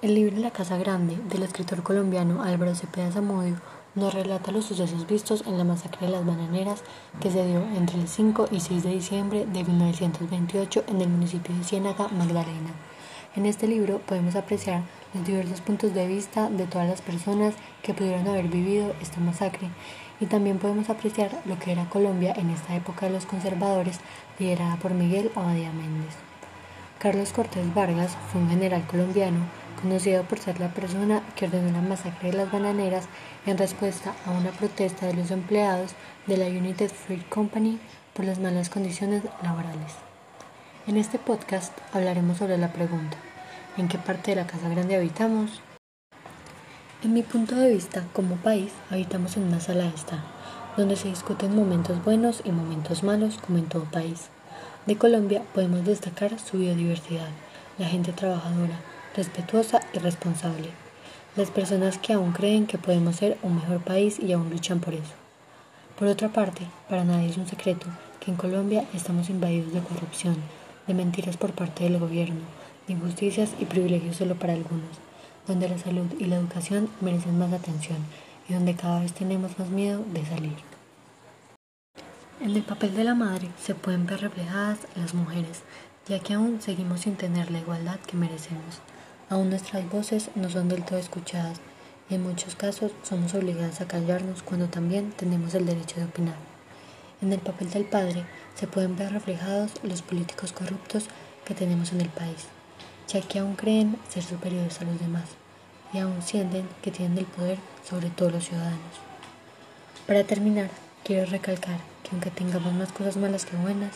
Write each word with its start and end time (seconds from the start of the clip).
El 0.00 0.14
libro 0.14 0.36
La 0.36 0.52
Casa 0.52 0.76
Grande 0.76 1.16
del 1.28 1.42
escritor 1.42 1.82
colombiano 1.82 2.44
Álvaro 2.44 2.72
Cepeda 2.76 3.10
Zamudio 3.10 3.56
nos 3.96 4.14
relata 4.14 4.52
los 4.52 4.66
sucesos 4.66 5.08
vistos 5.08 5.42
en 5.44 5.58
la 5.58 5.64
masacre 5.64 6.06
de 6.06 6.12
las 6.12 6.24
bananeras 6.24 6.84
que 7.20 7.32
se 7.32 7.44
dio 7.44 7.64
entre 7.76 8.00
el 8.00 8.06
5 8.06 8.46
y 8.52 8.60
6 8.60 8.84
de 8.84 8.90
diciembre 8.90 9.46
de 9.52 9.64
1928 9.64 10.84
en 10.86 11.00
el 11.00 11.08
municipio 11.08 11.52
de 11.52 11.64
Ciénaga, 11.64 12.06
Magdalena. 12.16 12.70
En 13.34 13.44
este 13.44 13.66
libro 13.66 13.98
podemos 14.06 14.36
apreciar 14.36 14.82
los 15.14 15.26
diversos 15.26 15.60
puntos 15.62 15.92
de 15.92 16.06
vista 16.06 16.48
de 16.48 16.66
todas 16.66 16.88
las 16.88 17.02
personas 17.02 17.54
que 17.82 17.92
pudieron 17.92 18.28
haber 18.28 18.46
vivido 18.46 18.94
esta 19.02 19.18
masacre 19.18 19.68
y 20.20 20.26
también 20.26 20.60
podemos 20.60 20.90
apreciar 20.90 21.32
lo 21.44 21.58
que 21.58 21.72
era 21.72 21.90
Colombia 21.90 22.34
en 22.36 22.50
esta 22.50 22.76
época 22.76 23.06
de 23.06 23.14
los 23.14 23.26
conservadores 23.26 23.98
liderada 24.38 24.76
por 24.76 24.94
Miguel 24.94 25.32
Abadía 25.34 25.72
Méndez. 25.72 26.14
Carlos 27.00 27.32
Cortés 27.32 27.74
Vargas 27.74 28.16
fue 28.30 28.40
un 28.40 28.48
general 28.48 28.86
colombiano 28.86 29.40
conocido 29.80 30.22
por 30.24 30.38
ser 30.38 30.60
la 30.60 30.74
persona 30.74 31.22
que 31.36 31.46
ordenó 31.46 31.70
la 31.72 31.80
masacre 31.80 32.30
de 32.30 32.36
las 32.36 32.52
bananeras 32.52 33.06
en 33.46 33.58
respuesta 33.58 34.14
a 34.26 34.32
una 34.32 34.50
protesta 34.50 35.06
de 35.06 35.14
los 35.14 35.30
empleados 35.30 35.92
de 36.26 36.36
la 36.36 36.46
United 36.46 36.90
Fruit 36.90 37.28
Company 37.28 37.78
por 38.14 38.24
las 38.24 38.38
malas 38.38 38.68
condiciones 38.68 39.22
laborales. 39.42 39.94
En 40.86 40.96
este 40.96 41.18
podcast 41.18 41.72
hablaremos 41.92 42.38
sobre 42.38 42.58
la 42.58 42.72
pregunta, 42.72 43.16
¿en 43.76 43.88
qué 43.88 43.98
parte 43.98 44.32
de 44.32 44.36
la 44.36 44.46
Casa 44.46 44.68
Grande 44.68 44.96
habitamos? 44.96 45.60
En 47.04 47.12
mi 47.12 47.22
punto 47.22 47.54
de 47.54 47.72
vista, 47.72 48.04
como 48.12 48.36
país, 48.36 48.72
habitamos 48.90 49.36
en 49.36 49.44
una 49.44 49.60
sala 49.60 49.84
de 49.84 49.94
estar, 49.94 50.18
donde 50.76 50.96
se 50.96 51.08
discuten 51.08 51.54
momentos 51.54 52.04
buenos 52.04 52.42
y 52.44 52.50
momentos 52.50 53.02
malos 53.02 53.38
como 53.38 53.58
en 53.58 53.66
todo 53.66 53.84
país. 53.84 54.30
De 54.86 54.96
Colombia 54.96 55.42
podemos 55.54 55.84
destacar 55.84 56.40
su 56.40 56.58
biodiversidad, 56.58 57.28
la 57.78 57.86
gente 57.86 58.12
trabajadora, 58.12 58.80
respetuosa 59.18 59.80
y 59.92 59.98
responsable, 59.98 60.70
las 61.34 61.50
personas 61.50 61.98
que 61.98 62.12
aún 62.12 62.30
creen 62.30 62.68
que 62.68 62.78
podemos 62.78 63.16
ser 63.16 63.36
un 63.42 63.56
mejor 63.56 63.80
país 63.80 64.20
y 64.20 64.32
aún 64.32 64.48
luchan 64.48 64.78
por 64.78 64.94
eso. 64.94 65.14
Por 65.98 66.06
otra 66.06 66.28
parte, 66.28 66.62
para 66.88 67.02
nadie 67.02 67.28
es 67.28 67.36
un 67.36 67.48
secreto 67.48 67.88
que 68.20 68.30
en 68.30 68.36
Colombia 68.36 68.84
estamos 68.94 69.28
invadidos 69.28 69.72
de 69.72 69.80
corrupción, 69.80 70.36
de 70.86 70.94
mentiras 70.94 71.36
por 71.36 71.50
parte 71.50 71.82
del 71.82 71.98
gobierno, 71.98 72.42
de 72.86 72.92
injusticias 72.92 73.50
y 73.58 73.64
privilegios 73.64 74.16
solo 74.16 74.36
para 74.36 74.52
algunos, 74.52 74.94
donde 75.48 75.68
la 75.68 75.78
salud 75.78 76.06
y 76.20 76.26
la 76.26 76.36
educación 76.36 76.88
merecen 77.00 77.36
más 77.40 77.52
atención 77.52 77.98
y 78.48 78.54
donde 78.54 78.76
cada 78.76 79.00
vez 79.00 79.12
tenemos 79.14 79.58
más 79.58 79.68
miedo 79.68 80.04
de 80.14 80.24
salir. 80.26 80.56
En 82.40 82.54
el 82.54 82.62
papel 82.62 82.94
de 82.94 83.02
la 83.02 83.16
madre 83.16 83.48
se 83.60 83.74
pueden 83.74 84.06
ver 84.06 84.20
reflejadas 84.20 84.78
las 84.94 85.12
mujeres, 85.12 85.62
ya 86.06 86.20
que 86.20 86.34
aún 86.34 86.60
seguimos 86.60 87.00
sin 87.00 87.16
tener 87.16 87.50
la 87.50 87.58
igualdad 87.58 87.98
que 88.06 88.16
merecemos. 88.16 88.80
Aún 89.30 89.50
nuestras 89.50 89.88
voces 89.90 90.30
no 90.34 90.48
son 90.48 90.68
del 90.68 90.84
todo 90.84 90.98
escuchadas 90.98 91.60
y 92.08 92.14
en 92.14 92.22
muchos 92.22 92.54
casos 92.54 92.92
somos 93.02 93.34
obligadas 93.34 93.80
a 93.80 93.86
callarnos 93.86 94.42
cuando 94.42 94.68
también 94.68 95.12
tenemos 95.12 95.54
el 95.54 95.66
derecho 95.66 95.96
de 95.96 96.06
opinar. 96.06 96.36
En 97.20 97.32
el 97.32 97.40
papel 97.40 97.68
del 97.70 97.84
padre 97.84 98.24
se 98.54 98.66
pueden 98.66 98.96
ver 98.96 99.12
reflejados 99.12 99.72
los 99.82 100.00
políticos 100.00 100.52
corruptos 100.52 101.04
que 101.44 101.54
tenemos 101.54 101.92
en 101.92 102.00
el 102.00 102.08
país, 102.08 102.46
ya 103.06 103.20
que 103.20 103.38
aún 103.38 103.54
creen 103.54 103.96
ser 104.08 104.22
superiores 104.22 104.80
a 104.80 104.84
los 104.84 104.98
demás 104.98 105.24
y 105.92 105.98
aún 105.98 106.22
sienten 106.22 106.66
que 106.80 106.90
tienen 106.90 107.18
el 107.18 107.26
poder 107.26 107.58
sobre 107.86 108.08
todos 108.08 108.32
los 108.32 108.44
ciudadanos. 108.44 108.78
Para 110.06 110.24
terminar, 110.24 110.70
quiero 111.04 111.26
recalcar 111.30 111.78
que 112.02 112.10
aunque 112.12 112.30
tengamos 112.30 112.72
más 112.72 112.92
cosas 112.92 113.18
malas 113.18 113.44
que 113.44 113.56
buenas, 113.56 113.92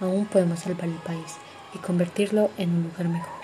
aún 0.00 0.26
podemos 0.26 0.60
salvar 0.60 0.84
el 0.84 0.94
país 0.96 1.36
y 1.74 1.78
convertirlo 1.78 2.50
en 2.58 2.70
un 2.70 2.82
lugar 2.84 3.08
mejor. 3.08 3.43